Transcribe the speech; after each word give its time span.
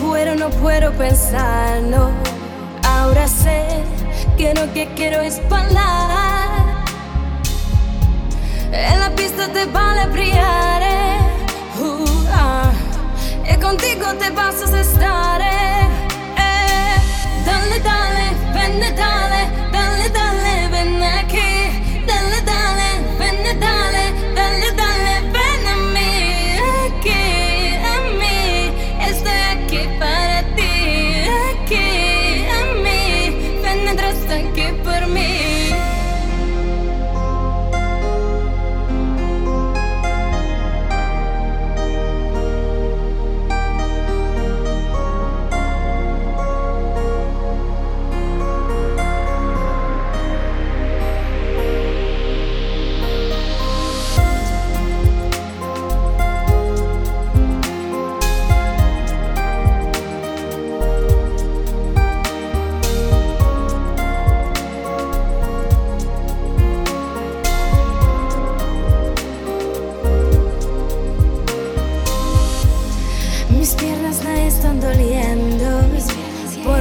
pero 0.00 0.34
no 0.34 0.50
puedo 0.50 0.92
pensarlo. 0.92 2.10
Ahora 2.82 3.26
sé 3.28 3.66
que 4.36 4.54
lo 4.54 4.72
que 4.72 4.86
quiero 4.94 5.20
es 5.20 5.40
bailar. 5.48 6.84
En 8.72 9.00
la 9.00 9.10
pista 9.10 9.48
te 9.48 9.66
vale 9.66 10.06
brillar. 10.06 10.82
Uh, 11.80 12.04
ah. 12.32 12.72
Y 13.52 13.60
contigo 13.60 14.06
te 14.18 14.30
vas 14.30 14.62
a 14.72 14.80
estar. 14.80 15.13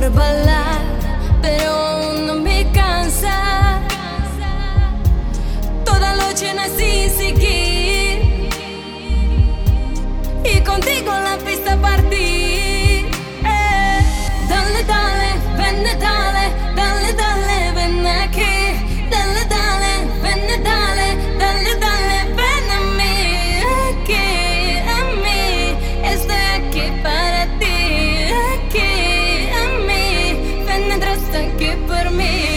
Karbala 0.03 0.52
que 31.63 31.77
por 31.87 32.11
mim. 32.11 32.52